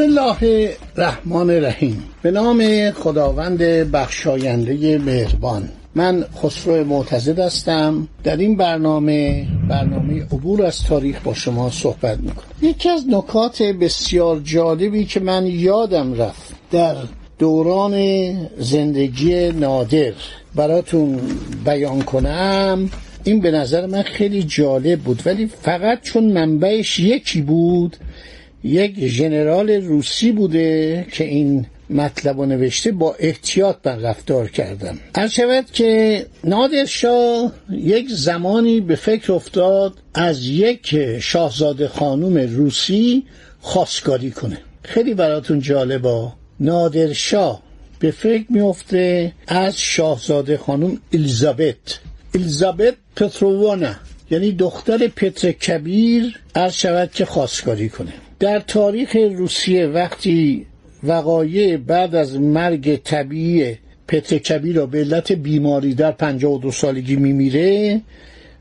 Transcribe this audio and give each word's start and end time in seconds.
بسم 0.00 0.08
الله 0.08 0.70
الرحمن 0.96 1.50
الرحیم. 1.50 2.04
به 2.22 2.30
نام 2.30 2.90
خداوند 2.90 3.58
بخشاینده 3.92 4.98
مهربان. 4.98 5.68
من 5.94 6.24
خسرو 6.42 6.84
معتزد 6.84 7.38
هستم. 7.38 8.08
در 8.24 8.36
این 8.36 8.56
برنامه 8.56 9.46
برنامه 9.68 10.22
عبور 10.22 10.66
از 10.66 10.84
تاریخ 10.84 11.20
با 11.24 11.34
شما 11.34 11.70
صحبت 11.70 12.18
می‌کنم. 12.18 12.46
یکی 12.62 12.88
از 12.88 13.04
نکات 13.08 13.62
بسیار 13.62 14.40
جالبی 14.44 15.04
که 15.04 15.20
من 15.20 15.46
یادم 15.46 16.14
رفت 16.14 16.54
در 16.70 16.96
دوران 17.38 17.96
زندگی 18.58 19.48
نادر 19.48 20.12
براتون 20.54 21.20
بیان 21.64 22.02
کنم 22.02 22.90
این 23.24 23.40
به 23.40 23.50
نظر 23.50 23.86
من 23.86 24.02
خیلی 24.02 24.42
جالب 24.42 25.00
بود 25.00 25.22
ولی 25.26 25.46
فقط 25.62 26.02
چون 26.02 26.24
منبعش 26.24 26.98
یکی 26.98 27.42
بود 27.42 27.96
یک 28.64 29.06
ژنرال 29.06 29.70
روسی 29.70 30.32
بوده 30.32 31.06
که 31.12 31.24
این 31.24 31.66
مطلب 31.90 32.40
رو 32.40 32.46
نوشته 32.46 32.92
با 32.92 33.16
احتیاط 33.18 33.76
من 33.84 34.02
رفتار 34.02 34.48
کردم 34.48 34.98
هر 35.16 35.28
شود 35.28 35.64
که 35.72 36.26
نادرشاه 36.44 37.52
یک 37.70 38.08
زمانی 38.10 38.80
به 38.80 38.96
فکر 38.96 39.32
افتاد 39.32 39.94
از 40.14 40.46
یک 40.46 41.18
شاهزاده 41.20 41.88
خانوم 41.88 42.38
روسی 42.38 43.24
خواستگاری 43.60 44.30
کنه. 44.30 44.58
خیلی 44.82 45.14
براتون 45.14 45.60
جالبا 45.60 46.32
نادرشاه 46.60 47.62
به 47.98 48.10
فکر 48.10 48.44
میفته 48.48 49.32
از 49.46 49.78
شاهزاده 49.78 50.56
خانوم 50.56 50.98
الیزابت 51.12 52.00
الیزابت 52.34 52.94
پترووانا 53.16 53.94
یعنی 54.30 54.52
دختر 54.52 55.08
پتر 55.08 55.52
کبیر 55.52 56.38
عرض 56.54 56.72
شود 56.72 57.10
که 57.12 57.24
خواستگاری 57.24 57.88
کنه. 57.88 58.12
در 58.40 58.58
تاریخ 58.58 59.16
روسیه 59.16 59.86
وقتی 59.86 60.66
وقایع 61.02 61.76
بعد 61.76 62.14
از 62.14 62.40
مرگ 62.40 62.96
طبیعی 62.96 63.76
پتر 64.08 64.38
کبیر 64.38 64.76
را 64.76 64.86
به 64.86 64.98
علت 64.98 65.32
بیماری 65.32 65.94
در 65.94 66.12
52 66.12 66.70
سالگی 66.70 67.16
میمیره 67.16 68.00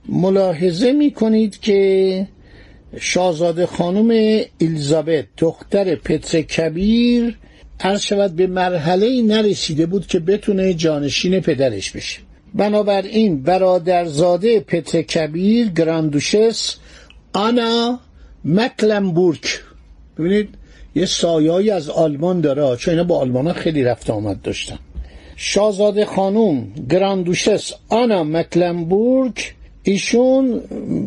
ملاحظه 0.10 0.92
می‌کنید 0.92 1.60
که 1.60 2.28
شاهزاده 3.00 3.66
خانم 3.66 4.42
الیزابت 4.62 5.26
دختر 5.38 5.96
پتر 5.96 6.42
کبیر 6.42 7.38
عرض 7.80 8.02
شود 8.02 8.36
به 8.36 8.48
مرحله 8.48 9.22
نرسیده 9.22 9.86
بود 9.86 10.08
که 10.08 10.20
بتونه 10.20 10.74
جانشین 10.74 11.40
پدرش 11.40 11.92
بشه. 11.92 12.20
بنابراین 12.54 13.42
برادرزاده 13.42 14.60
پتر 14.60 15.02
کبیر 15.02 15.68
گراندوشس 15.68 16.76
آنا 17.34 18.00
مکلنبورگ 18.46 19.46
ببینید 20.20 20.50
یه 20.95 21.06
سایایی 21.06 21.71
از 21.71 21.89
آلمان 21.89 22.42
داره 22.42 22.76
چون 22.76 22.92
اینا 22.94 23.04
با 23.04 23.20
آلمان 23.20 23.54
خیلی 23.54 23.83
رفت 23.83 24.10
آمد 24.10 24.42
داشتن. 24.42 24.80
شاهزاده 25.36 26.05
خانوم 26.05 26.67
گراندوشس 26.89 27.73
آنا 27.89 28.23
مکلنبورگ 28.23 29.39
ایشون 29.83 30.61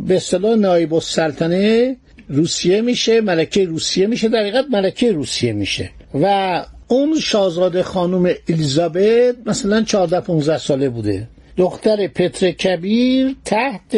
به 0.06 0.16
اصطلاح 0.16 0.56
نایب 0.56 0.94
السلطنه 0.94 1.96
روسیه 2.28 2.80
میشه 2.80 3.20
ملکه 3.20 3.64
روسیه 3.64 4.06
میشه 4.06 4.28
در 4.28 4.40
حقیقت 4.40 4.64
ملکه 4.70 5.12
روسیه 5.12 5.52
میشه. 5.52 5.90
و 6.14 6.64
اون 6.88 7.20
شاهزاده 7.20 7.82
خانوم 7.82 8.30
الیزابت 8.48 9.36
مثلا 9.46 9.82
14 9.82 10.20
15 10.20 10.58
ساله 10.58 10.88
بوده. 10.88 11.28
دختر 11.56 12.06
پتر 12.06 12.50
کبیر 12.50 13.36
تحت 13.44 13.96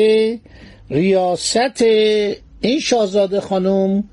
ریاست 0.90 1.82
این 2.60 2.80
شاهزاده 2.80 3.40
خانم 3.40 4.04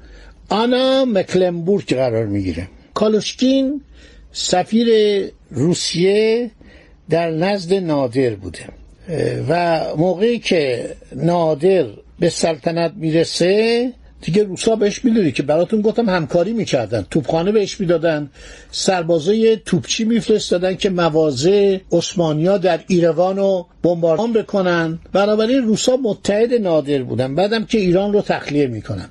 آنا 0.51 1.05
مکلنبورگ 1.05 1.95
قرار 1.95 2.25
می‌گیره. 2.25 2.67
کالوشکین 2.93 3.81
سفیر 4.31 4.87
روسیه 5.51 6.51
در 7.09 7.31
نزد 7.31 7.73
نادر 7.73 8.29
بوده. 8.29 8.59
و 9.49 9.81
موقعی 9.97 10.39
که 10.39 10.89
نادر 11.15 11.85
به 12.19 12.29
سلطنت 12.29 12.93
می‌رسه 12.95 13.93
دیگه 14.21 14.43
روسا 14.43 14.75
بهش 14.75 15.05
می‌دونی 15.05 15.31
که 15.31 15.43
براتون 15.43 15.81
گفتم 15.81 16.09
همکاری 16.09 16.53
می‌کردن. 16.53 17.05
توپخانه 17.11 17.51
بهش 17.51 17.79
می‌دادن. 17.79 18.29
سربازای 18.71 19.57
توپچی 19.65 20.03
میفرستادن 20.03 20.75
که 20.75 20.89
مواضع 20.89 21.77
عثمانیا 21.91 22.57
در 22.57 22.79
ایروان 22.87 23.37
رو 23.37 23.67
بمباران 23.83 24.33
بکنن. 24.33 24.99
بنابراین 25.13 25.63
روسا 25.63 25.97
متحد 25.97 26.53
نادر 26.53 27.03
بودن. 27.03 27.35
بعدم 27.35 27.65
که 27.65 27.77
ایران 27.77 28.13
رو 28.13 28.21
تخلیه 28.21 28.67
می‌کنن. 28.67 29.09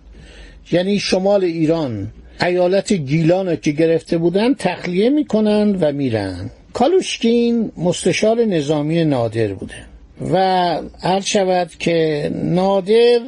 یعنی 0.72 0.98
شمال 0.98 1.44
ایران 1.44 2.12
ایالت 2.42 2.92
گیلان 2.92 3.56
که 3.56 3.70
گرفته 3.70 4.18
بودن 4.18 4.54
تخلیه 4.54 5.10
می‌کنن 5.10 5.76
و 5.80 5.92
میرن. 5.92 6.50
کالوشکین 6.72 7.72
مستشار 7.76 8.44
نظامی 8.44 9.04
نادر 9.04 9.48
بوده 9.52 9.74
و 10.32 10.36
عرض 11.02 11.24
شود 11.24 11.70
که 11.78 12.30
نادر 12.34 13.20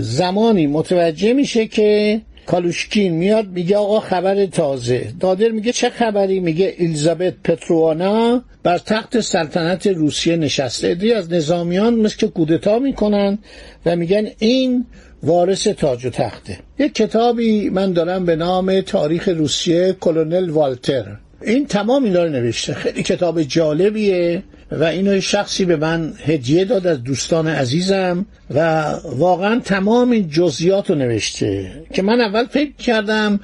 زمانی 0.00 0.66
متوجه 0.66 1.32
میشه 1.32 1.66
که 1.66 2.20
کالوشکین 2.48 3.12
میاد 3.12 3.48
میگه 3.48 3.76
آقا 3.76 4.00
خبر 4.00 4.46
تازه. 4.46 5.12
نادر 5.22 5.48
میگه 5.48 5.72
چه 5.72 5.90
خبری؟ 5.90 6.40
میگه 6.40 6.74
الیزابت 6.78 7.34
پتروانا 7.44 8.44
بر 8.62 8.78
تخت 8.78 9.20
سلطنت 9.20 9.86
روسیه 9.86 10.36
نشسته. 10.36 10.88
ادری 10.88 11.12
از 11.12 11.32
نظامیان 11.32 11.94
مثل 11.94 12.16
که 12.16 12.28
کودتا 12.28 12.78
می‌کنن 12.78 13.38
و 13.86 13.96
میگن 13.96 14.26
این 14.38 14.86
وارث 15.22 15.68
تاج 15.68 16.06
و 16.06 16.10
تخته. 16.10 16.58
یک 16.78 16.94
کتابی 16.94 17.70
من 17.70 17.92
دارم 17.92 18.24
به 18.24 18.36
نام 18.36 18.80
تاریخ 18.80 19.28
روسیه 19.28 19.96
کلونل 20.00 20.50
والتر. 20.50 21.04
این 21.42 21.66
تمام 21.66 22.04
اینا 22.04 22.24
رو 22.24 22.30
نوشته. 22.30 22.74
خیلی 22.74 23.02
کتاب 23.02 23.42
جالبیه. 23.42 24.42
و 24.70 24.84
اینو 24.84 25.20
شخصی 25.20 25.64
به 25.64 25.76
من 25.76 26.14
هدیه 26.24 26.64
داد 26.64 26.86
از 26.86 27.02
دوستان 27.02 27.48
عزیزم 27.48 28.26
و 28.54 28.90
واقعا 29.04 29.60
تمام 29.60 30.10
این 30.10 30.28
جزئیات 30.28 30.90
رو 30.90 30.96
نوشته 30.96 31.70
که 31.92 32.02
من 32.02 32.20
اول 32.20 32.46
فکر 32.46 32.72
کردم 32.72 33.40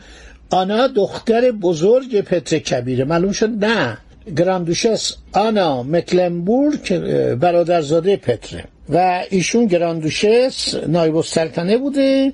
آنا 0.51 0.87
دختر 0.87 1.51
بزرگ 1.51 2.21
پتر 2.21 2.59
کبیره. 2.59 3.05
معلوم 3.05 3.33
شد 3.33 3.65
نه. 3.65 3.99
گراندوشس 4.37 5.17
آنا 5.33 5.83
مکلنبورگ 5.83 6.99
برادرزاده 7.35 8.17
پتره. 8.17 8.65
و 8.89 9.25
ایشون 9.31 9.67
گراندوشس 9.67 10.75
نایب 10.89 11.17
السلطنه 11.17 11.79
بوده. 11.79 12.33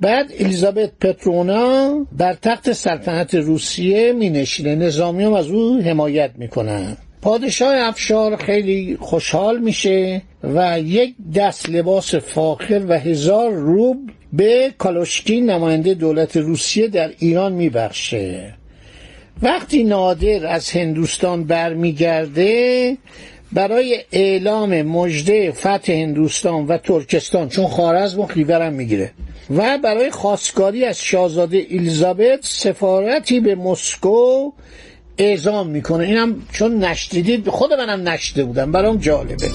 بعد 0.00 0.32
الیزابت 0.38 0.90
پترونا 1.00 2.06
بر 2.12 2.34
تخت 2.42 2.72
سلطنت 2.72 3.34
روسیه 3.34 4.12
می 4.12 4.30
نشینه. 4.30 4.74
نظامی 4.74 5.24
هم 5.24 5.32
از 5.32 5.46
او 5.46 5.80
حمایت 5.80 6.30
می‌کنن 6.38 6.96
پادشاه 7.22 7.74
افشار 7.76 8.36
خیلی 8.36 8.96
خوشحال 9.00 9.58
میشه 9.58 10.22
و 10.44 10.80
یک 10.80 11.14
دست 11.34 11.68
لباس 11.68 12.14
فاخر 12.14 12.82
و 12.88 12.98
هزار 12.98 13.50
روب 13.50 14.10
به 14.32 14.74
کالوشکین 14.78 15.50
نماینده 15.50 15.94
دولت 15.94 16.36
روسیه 16.36 16.88
در 16.88 17.10
ایران 17.18 17.52
میبخشه. 17.52 18.54
وقتی 19.42 19.84
نادر 19.84 20.46
از 20.46 20.70
هندوستان 20.70 21.44
برمیگرده 21.44 22.96
برای 23.52 24.00
اعلام 24.12 24.82
مژده 24.82 25.52
فتح 25.52 25.92
هندوستان 25.92 26.66
و 26.66 26.78
ترکستان 26.78 27.48
چون 27.48 27.66
خارزم 27.66 28.20
و 28.20 28.70
می‌گیره 28.70 29.10
و 29.56 29.78
برای 29.78 30.10
خواستگاری 30.10 30.84
از 30.84 31.00
شاهزاده 31.00 31.66
الیزابت 31.70 32.38
سفارتی 32.42 33.40
به 33.40 33.54
مسکو 33.54 34.52
اعزام 35.18 35.66
می‌کنه. 35.66 36.04
اینم 36.04 36.34
چون 36.52 36.78
نشدیدید 36.84 37.48
خود 37.48 37.72
منم 37.72 38.08
نشده 38.08 38.44
بودم. 38.44 38.72
برام 38.72 38.96
جالبه. 38.96 39.48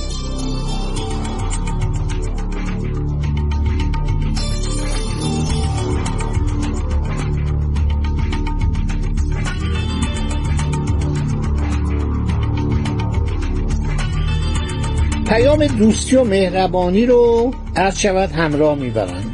پیام 15.28 15.68
دوستی 15.68 16.16
و 16.16 16.24
مهربانی 16.24 17.06
رو 17.06 17.54
عرض 17.76 18.00
شود 18.00 18.32
همراه 18.32 18.76
می‌برن 18.76 19.33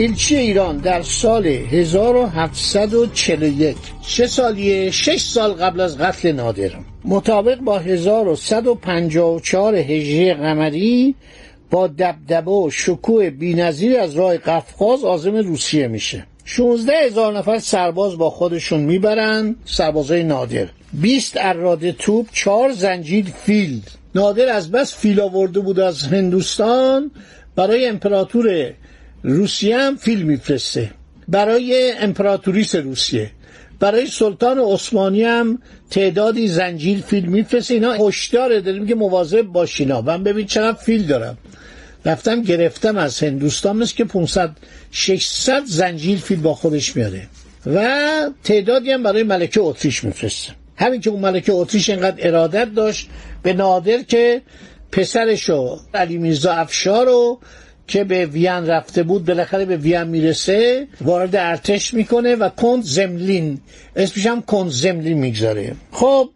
ایلچی 0.00 0.36
ایران 0.36 0.76
در 0.76 1.02
سال 1.02 1.46
1741 1.46 3.76
چه 4.06 4.26
سالیه؟ 4.26 4.90
شش 4.90 5.20
سال 5.20 5.52
قبل 5.52 5.80
از 5.80 5.98
قتل 5.98 6.32
نادر. 6.32 6.70
مطابق 7.04 7.58
با 7.58 7.78
1154 7.78 9.76
هجری 9.76 10.34
قمری 10.34 11.14
با 11.70 11.86
دبدبه 11.86 12.50
و 12.50 12.70
شکوه 12.72 13.30
بینظیر 13.30 13.98
از 13.98 14.14
راه 14.14 14.36
قفقاز 14.36 15.04
آزم 15.04 15.36
روسیه 15.36 15.88
میشه. 15.88 16.26
16 16.44 16.92
هزار 17.06 17.38
نفر 17.38 17.58
سرباز 17.58 18.18
با 18.18 18.30
خودشون 18.30 18.80
می‌برن 18.80 19.56
سربازای 19.64 20.22
نادر. 20.22 20.68
20 20.92 21.36
اراده 21.36 21.92
توپ 21.92 22.26
4 22.32 22.72
زنجیر 22.72 23.26
فیل. 23.44 23.80
نادر 24.14 24.48
از 24.48 24.70
بس 24.70 24.96
فیل 24.96 25.20
آورده 25.20 25.60
بود 25.60 25.80
از 25.80 26.02
هندوستان 26.02 27.10
برای 27.56 27.86
امپراتور 27.86 28.74
روسیه 29.22 29.78
هم 29.78 29.96
فیل 29.96 30.22
میفرسته. 30.22 30.90
برای 31.28 31.92
امپراتوریس 32.00 32.74
روسیه. 32.74 33.30
برای 33.80 34.06
سلطان 34.06 34.58
عثمانی 34.58 35.22
هم 35.22 35.58
تعدادی 35.90 36.48
زنجیر 36.48 37.00
فیل 37.00 37.26
میفرسته. 37.26 37.74
اینا 37.74 37.92
هشدار 37.92 38.60
داریم 38.60 38.86
که 38.86 38.94
مواظب 38.94 39.42
باشینا 39.42 40.00
من 40.00 40.22
ببین 40.22 40.46
چقدر 40.46 40.78
فیل 40.78 41.06
دارم. 41.06 41.38
رفتم 42.04 42.42
گرفتم 42.42 42.96
از 42.96 43.22
هندوستان 43.22 43.76
مثل 43.76 43.94
که 43.96 44.04
500 44.04 44.50
600 44.90 45.62
زنجیر 45.64 46.18
فیل 46.18 46.40
با 46.40 46.54
خودش 46.54 46.96
میاره. 46.96 47.28
و 47.66 48.30
تعدادی 48.44 48.90
هم 48.90 49.02
برای 49.02 49.22
ملکه 49.22 49.60
اتریش 49.60 50.04
میفرسته. 50.04 50.52
همین 50.76 51.00
که 51.00 51.10
اون 51.10 51.20
ملکه 51.20 51.52
اتریش 51.52 51.90
اینقدر 51.90 52.28
ارادت 52.28 52.74
داشت 52.74 53.08
به 53.42 53.52
نادر 53.52 54.02
که 54.02 54.42
پسرشو 54.92 55.78
علی 55.94 56.18
میرزا 56.18 56.52
افشار 56.52 57.06
رو 57.06 57.40
که 57.88 58.04
به 58.04 58.26
وین 58.26 58.66
رفته 58.66 59.02
بود 59.02 59.24
بالاخره 59.24 59.64
به 59.64 59.76
وین 59.76 60.02
می‌رسه 60.02 60.86
وارد 61.00 61.36
ارتش 61.36 61.94
می‌کنه 61.94 62.34
و 62.34 62.48
کند 62.48 62.82
زملین. 62.82 63.58
اسمش 63.96 64.26
هم 64.26 64.42
کند 64.42 64.70
زملین 64.70 65.18
می‌گذاره. 65.18 65.72
خب 65.92 66.30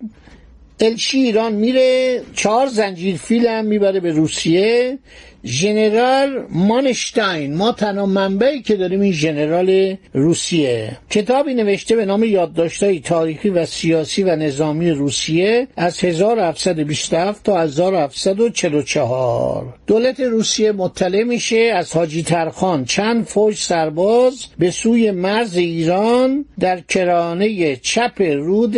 الچی 0.80 1.18
ایران 1.18 1.52
میره 1.52 2.20
چهار 2.34 2.66
زنجیر 2.66 3.16
فیل 3.16 3.46
هم 3.46 3.64
می‌بره 3.64 4.00
به 4.00 4.12
روسیه. 4.12 4.98
ژنرال 5.46 6.46
مانشتاین. 6.50 7.54
ما 7.54 7.72
تنها 7.72 8.06
منبعی 8.06 8.62
که 8.62 8.76
داریم 8.76 9.00
این 9.00 9.12
ژنرال 9.12 9.96
روسیه. 10.12 10.96
کتابی 11.10 11.54
نوشته 11.54 11.96
به 11.96 12.04
نام 12.04 12.24
یادداشت‌های 12.24 13.00
تاریخی 13.00 13.50
و 13.50 13.66
سیاسی 13.66 14.22
و 14.22 14.36
نظامی 14.36 14.90
روسیه 14.90 15.68
از 15.76 16.04
1727 16.04 17.42
تا 17.42 17.60
1744 17.60 19.74
دولت 19.86 20.20
روسیه 20.20 20.72
مطلع 20.72 21.22
میشه 21.22 21.56
از 21.56 21.92
حاجی 21.92 22.22
ترخان. 22.22 22.84
چند 22.84 23.24
فوج 23.24 23.56
سرباز 23.56 24.46
به 24.58 24.70
سوی 24.70 25.10
مرز 25.10 25.56
ایران 25.56 26.44
در 26.60 26.80
کرانه 26.80 27.76
چپ 27.76 28.22
رود 28.22 28.76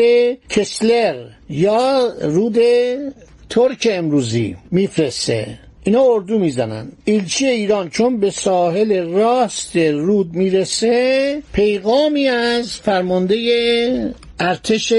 کسلر 0.48 1.14
یا 1.50 2.12
رود 2.22 2.58
ترک 3.50 3.88
امروزی 3.90 4.56
میفرسته. 4.70 5.63
اینا 5.86 6.02
اردو 6.02 6.38
می‌زنن. 6.38 6.92
ایلچی 7.04 7.46
ایران 7.46 7.90
چون 7.90 8.20
به 8.20 8.30
ساحل 8.30 9.08
راست 9.08 9.76
رود 9.76 10.34
می‌رسه 10.34 11.42
پیغامی 11.52 12.28
از 12.28 12.76
فرمانده 12.76 14.14
ارتش 14.40 14.92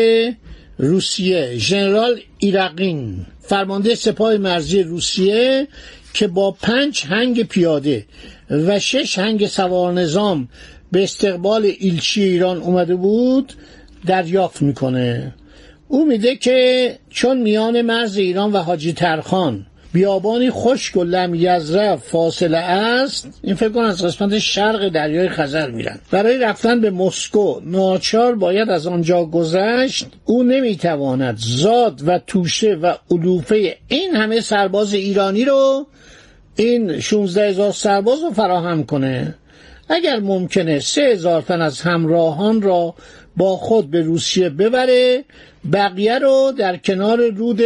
روسیه 0.77 1.57
ژنرال 1.57 2.19
ایرقین 2.37 3.25
فرمانده 3.41 3.95
سپاه 3.95 4.37
مرزی 4.37 4.83
روسیه 4.83 5.67
که 6.13 6.27
با 6.27 6.51
پنج 6.51 7.03
هنگ 7.05 7.43
پیاده 7.43 8.05
و 8.49 8.79
شش 8.79 9.19
هنگ 9.19 9.47
سوار 9.47 9.93
نظام 9.93 10.49
به 10.91 11.03
استقبال 11.03 11.71
ایلچی 11.79 12.23
ایران 12.23 12.61
اومده 12.61 12.95
بود 12.95 13.53
دریافت 14.05 14.61
می‌کنه. 14.61 15.33
او 15.87 16.05
میده 16.05 16.35
که 16.35 16.97
چون 17.09 17.41
میان 17.41 17.81
مرز 17.81 18.17
ایران 18.17 18.51
و 18.51 18.57
حاجی 18.57 18.93
ترخان 18.93 19.65
بیابانی 19.95 20.51
خشک 20.51 20.97
و 20.97 21.03
لم 21.03 21.35
یزرف 21.35 22.07
فاصله 22.07 22.57
است. 22.57 23.39
این 23.43 23.55
فکر 23.55 23.69
کنم 23.69 23.83
از 23.83 24.05
قسمت 24.05 24.39
شرق 24.39 24.89
دریای 24.89 25.29
خزر 25.29 25.71
میرن. 25.71 25.99
برای 26.11 26.37
رفتن 26.37 26.81
به 26.81 26.91
مسکو 26.91 27.59
ناچار 27.63 28.35
باید 28.35 28.69
از 28.69 28.87
آنجا 28.87 29.25
گذشت. 29.25 30.07
او 30.25 30.43
نمی‌تواند 30.43 31.37
زاد 31.37 32.01
و 32.07 32.19
توشه 32.27 32.73
و 32.73 32.93
علوفه 33.11 33.77
این 33.87 34.15
همه 34.15 34.41
سرباز 34.41 34.93
ایرانی 34.93 35.45
رو 35.45 35.87
این 36.55 36.99
16 36.99 37.49
هزار 37.49 37.71
سرباز 37.71 38.23
رو 38.23 38.29
فراهم 38.29 38.83
کنه. 38.83 39.35
اگر 39.89 40.19
ممکنه 40.19 40.79
سه 40.79 41.01
هزار 41.01 41.41
تن 41.41 41.61
از 41.61 41.81
همراهان 41.81 42.61
را 42.61 42.95
با 43.37 43.57
خود 43.57 43.91
به 43.91 44.01
روسیه 44.01 44.49
ببره 44.49 45.23
بقیه 45.73 46.19
رو 46.19 46.53
در 46.57 46.77
کنار 46.77 47.29
رود 47.29 47.61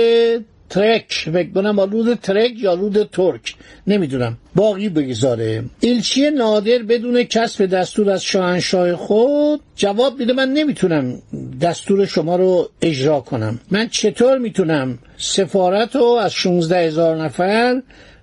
ترک 0.69 1.29
فکر 1.33 1.49
کنم 1.51 1.79
رود 1.79 2.13
ترک 2.13 2.51
یا 2.57 2.73
رود 2.73 3.03
ترک 3.03 3.55
نمی‌دونم. 3.87 4.37
باقی 4.55 4.89
بگذاره. 4.89 5.63
ایلچی 5.79 6.29
نادر 6.29 6.77
بدون 6.77 7.23
کسب 7.23 7.65
دستور 7.65 8.09
از 8.09 8.23
شاهنشاه 8.23 8.95
خود 8.95 9.61
جواب 9.75 10.19
میده 10.19 10.33
من 10.33 10.49
نمی‌تونم 10.53 11.21
دستور 11.61 12.05
شما 12.05 12.35
رو 12.35 12.69
اجرا 12.81 13.19
کنم. 13.19 13.59
من 13.71 13.89
چطور 13.89 14.37
می‌تونم 14.37 14.99
سفارت 15.17 15.95
رو 15.95 16.05
از 16.05 16.33
16 16.33 16.77
هزار 16.77 17.23
نفر 17.23 17.81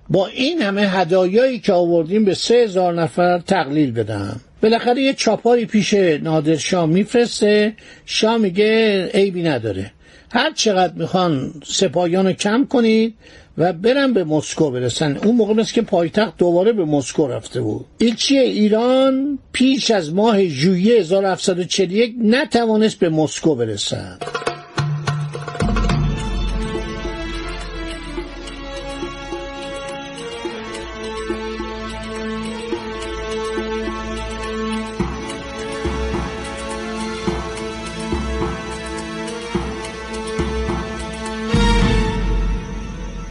با 0.09 0.27
این 0.27 0.61
همه 0.61 0.81
هدایایی 0.81 1.59
که 1.59 1.73
آوردیم 1.73 2.25
به 2.25 2.33
سه 2.33 2.55
هزار 2.55 2.93
نفر 2.93 3.39
تقلیل 3.39 3.91
بدم؟ 3.91 4.41
بالاخره 4.61 5.01
یه 5.01 5.13
چاپاری 5.13 5.65
پیش 5.65 5.93
نادر 5.93 6.55
شاه 6.55 6.85
میفرسته. 6.85 7.73
شاه 8.05 8.37
میگه 8.37 9.05
عیبی 9.13 9.43
نداره. 9.43 9.91
هر 10.29 10.51
چقدر 10.53 10.93
می‌خوان 10.93 11.53
سپاهیان 11.65 12.25
رو 12.27 12.33
کم 12.33 12.65
کنید 12.65 13.13
و 13.57 13.73
برن 13.73 14.13
به 14.13 14.23
مسکو 14.23 14.71
برسن. 14.71 15.17
اون 15.17 15.35
موقع 15.35 15.53
مثل 15.53 15.73
که 15.73 15.81
پایتخت 15.81 16.37
دوباره 16.37 16.73
به 16.73 16.85
مسکو 16.85 17.27
رفته 17.27 17.61
بود. 17.61 17.85
ایلچی 17.97 18.37
ایران 18.37 19.39
پیش 19.51 19.91
از 19.91 20.13
ماه 20.13 20.47
ژوئیه 20.47 20.99
1741 20.99 22.15
نتوانست 22.21 22.99
به 22.99 23.09
مسکو 23.09 23.55
برسد 23.55 24.36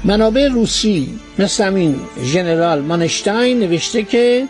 منابع 0.07 0.49
روسی 0.49 1.09
مثل 1.39 1.65
همین 1.65 1.97
ژنرال 2.25 2.81
مانشتاین 2.81 3.61
نوشته 3.61 4.03
که 4.03 4.45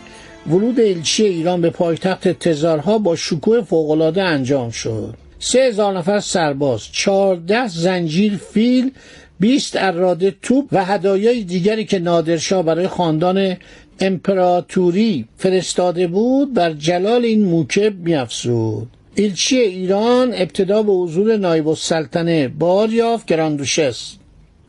ورود 0.49 0.79
الچی 0.79 1.25
ایران 1.25 1.61
به 1.61 1.69
پایتخت 1.69 2.27
تزارها 2.27 2.97
با 2.97 3.15
شکوه 3.15 3.61
فوقالعاده 3.61 4.23
انجام 4.23 4.69
شد. 4.69 5.13
سه 5.39 5.59
هزار 5.59 5.97
نفر 5.97 6.19
سرباز 6.19 6.83
چهارده 6.91 7.67
زنجیر 7.67 8.39
فیل 8.53 8.91
بیست 9.39 9.75
اراده 9.75 10.35
توپ 10.41 10.65
و 10.71 10.85
هدایای 10.85 11.43
دیگری 11.43 11.85
که 11.85 11.99
نادرشاه 11.99 12.63
برای 12.63 12.87
خاندان 12.87 13.57
امپراتوری 13.99 15.25
فرستاده 15.37 16.07
بود 16.07 16.53
بر 16.53 16.73
جلال 16.73 17.25
این 17.25 17.45
موکب 17.45 17.93
میافزود. 17.99 18.87
ایلچی 19.15 19.57
ایران 19.57 20.33
ابتدا 20.33 20.83
به 20.83 20.91
حضور 20.91 21.37
نایب 21.37 21.67
السلطنه 21.67 22.47
بار 22.47 22.89
یافت 22.89 23.25
گراندوشس 23.25 24.13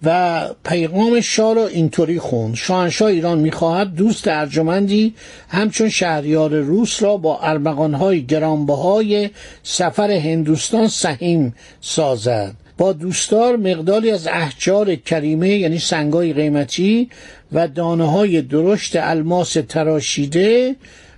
و 0.02 0.48
پیغام 0.64 1.20
شاه 1.20 1.54
را 1.54 1.66
اینطوری 1.66 2.18
خوند. 2.18 2.54
شاهنشاه 2.54 3.08
ایران 3.08 3.38
می‌خواهد 3.38 3.94
دوست 3.94 4.28
ارجمندی 4.28 5.14
همچون 5.48 5.88
شهریار 5.88 6.50
روس 6.50 7.02
را 7.02 7.16
با 7.16 7.38
ارمغانهای 7.40 8.22
گرانبهای 8.24 9.30
سفر 9.62 10.10
هندوستان 10.10 10.88
سهیم 10.88 11.54
سازد. 11.80 12.54
با 12.78 12.92
دوستدار 12.92 13.56
مقداری 13.56 14.10
از 14.10 14.26
احجار 14.26 14.94
کریمه 14.94 15.48
یعنی 15.48 15.78
سنگای 15.78 16.32
قیمتی 16.32 17.10
و 17.52 17.68
دانه 17.68 18.10
های 18.10 18.42
درشت 18.42 18.96
الماس 18.96 19.56
تراشیده 19.68 20.76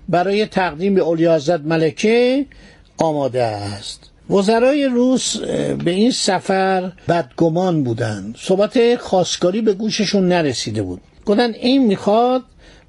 برای 0.08 0.46
تقدیم 0.46 0.94
به 0.94 1.00
اولیازد 1.00 1.66
ملکه 1.66 2.46
آماده 2.98 3.42
است. 3.42 4.09
وزرای 4.30 4.84
روس 4.84 5.36
به 5.84 5.90
این 5.90 6.10
سفر 6.10 6.92
بدگمان 7.08 7.84
بودند. 7.84 8.36
صحبت 8.38 8.96
خواستگاری 8.96 9.60
به 9.60 9.72
گوششون 9.72 10.28
نرسیده 10.28 10.82
بود. 10.82 11.00
گفتن 11.26 11.52
این 11.54 11.86
می‌خواد 11.86 12.42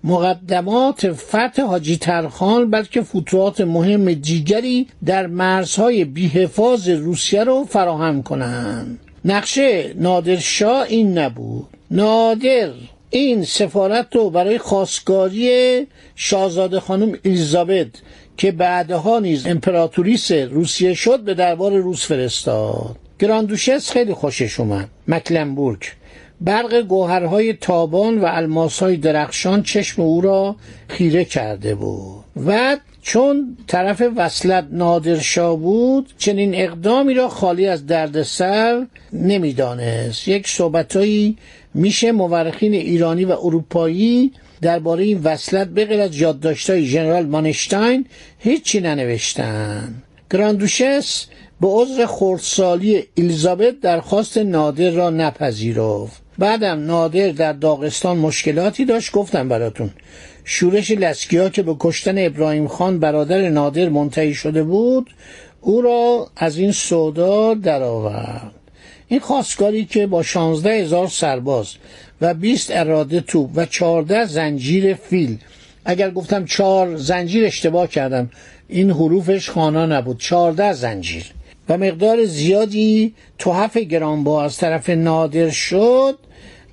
مقدمات 0.03 1.11
فتح 1.11 1.61
حاجی 1.61 1.97
ترخان 1.97 2.69
بلکه 2.69 3.01
فتوحات 3.01 3.61
مهم 3.61 4.13
دیگری 4.13 4.87
در 5.05 5.27
مرزهای 5.27 6.05
بیحفاظ 6.05 6.89
روسیه 6.89 7.43
رو 7.43 7.65
فراهم 7.69 8.23
کنند 8.23 8.99
نقشه 9.25 9.93
نادر 9.97 10.35
شاه 10.35 10.85
این 10.89 11.17
نبود. 11.17 11.67
نادر 11.91 12.69
این 13.09 13.43
سفارت 13.43 14.15
رو 14.15 14.29
برای 14.29 14.57
خواستگاری 14.57 15.87
شاهزاده 16.15 16.79
خانم 16.79 17.17
الیزابت 17.25 17.87
که 18.41 18.51
بعدها 18.51 19.19
نیز 19.19 19.47
امپراتوریس 19.47 20.31
روسیه 20.31 20.93
شد 20.93 21.19
به 21.19 21.33
دربار 21.33 21.77
روس 21.77 22.05
فرستاد. 22.05 22.95
گراندوشس 23.19 23.91
خیلی 23.91 24.13
خوشش 24.13 24.59
اومد. 24.59 24.87
مکلنبورگ. 25.07 25.83
برق 26.41 26.81
گوهرهای 26.81 27.53
تابان 27.53 28.17
و 28.17 28.25
الماسهای 28.25 28.97
درخشان 28.97 29.63
چشم 29.63 30.01
او 30.01 30.21
را 30.21 30.55
خیره 30.87 31.25
کرده 31.25 31.75
بود. 31.75 32.23
و 32.45 32.77
چون 33.01 33.57
طرف 33.67 34.03
وصلت 34.15 34.67
نادرشاه 34.71 35.57
بود 35.57 36.13
چنین 36.17 36.55
اقدامی 36.55 37.13
را 37.13 37.29
خالی 37.29 37.67
از 37.67 37.85
دردسر 37.85 38.87
نمی‌دانست. 39.13 40.27
یک 40.27 40.47
صحبتهایی 40.47 41.37
میشه 41.73 42.11
مورخین 42.11 42.73
ایرانی 42.73 43.25
و 43.25 43.31
اروپایی 43.31 44.31
درباره 44.61 45.03
این 45.03 45.21
وصلت 45.23 45.67
بغیر 45.67 46.01
از 46.01 46.15
یادداشت‌های 46.17 46.85
ژنرال 46.85 47.25
مانشتاین 47.25 48.05
هیچی 48.39 48.79
ننوشتن. 48.79 49.93
گراندوشس 50.31 51.25
به 51.61 51.67
عذر 51.67 52.05
خردسالی 52.05 53.03
الیزابت 53.17 53.79
درخواست 53.79 54.37
نادر 54.37 54.89
را 54.89 55.09
نپذیرفت. 55.09 56.21
بعدم 56.37 56.85
نادر 56.85 57.29
در 57.29 57.53
داغستان 57.53 58.17
مشکلاتی 58.17 58.85
داشت 58.85 59.11
گفتم 59.11 59.49
براتون. 59.49 59.89
شورش 60.43 60.91
لسکیا 60.91 61.49
که 61.49 61.63
به 61.63 61.75
کشتن 61.79 62.25
ابراهیم 62.25 62.67
خان 62.67 62.99
برادر 62.99 63.49
نادر 63.49 63.89
منتهی 63.89 64.33
شده 64.33 64.63
بود 64.63 65.09
او 65.61 65.81
را 65.81 66.27
از 66.35 66.57
این 66.57 66.71
سودا 66.71 67.53
درآورد. 67.53 68.51
این 69.07 69.19
خواستگاری 69.19 69.85
که 69.85 70.07
با 70.07 70.23
شانزده 70.23 70.69
هزار 70.69 71.07
سرباز 71.07 71.75
و 72.21 72.33
20 72.33 72.71
اراده 72.71 73.21
توپ 73.21 73.49
و 73.55 73.65
14 73.65 74.25
زنجیر 74.25 74.93
فیل. 74.93 75.37
اگر 75.85 76.11
گفتم 76.11 76.45
چهار 76.45 76.95
زنجیر 76.95 77.45
اشتباه 77.45 77.87
کردم 77.87 78.29
این 78.67 78.91
حروفش 78.91 79.49
خانا 79.49 79.85
نبود. 79.85 80.17
14 80.17 80.73
زنجیر. 80.73 81.25
و 81.69 81.77
مقدار 81.77 82.25
زیادی 82.25 83.13
توحف 83.37 83.77
گرانبها 83.77 84.43
از 84.43 84.57
طرف 84.57 84.89
نادر 84.89 85.49
شد. 85.49 86.17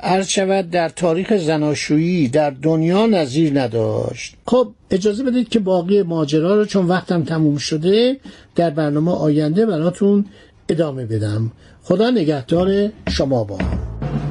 عرض 0.00 0.28
شود 0.28 0.70
در 0.70 0.88
تاریخ 0.88 1.36
زناشویی 1.36 2.28
در 2.28 2.50
دنیا 2.50 3.06
نظیر 3.06 3.60
نداشت. 3.60 4.34
خب 4.46 4.68
اجازه 4.90 5.24
بدید 5.24 5.48
که 5.48 5.58
باقی 5.58 6.02
ماجرا 6.02 6.56
رو 6.56 6.64
چون 6.64 6.86
وقتم 6.86 7.24
تموم 7.24 7.56
شده 7.56 8.16
در 8.54 8.70
برنامه 8.70 9.12
آینده 9.12 9.66
براتون 9.66 10.24
ادامه 10.68 11.06
بدم. 11.06 11.52
خدا 11.82 12.10
نگهدار 12.10 12.90
شما 13.08 13.44
با 13.44 13.58